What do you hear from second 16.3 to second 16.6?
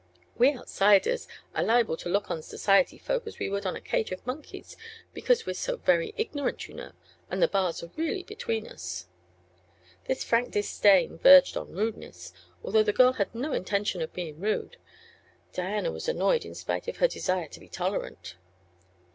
in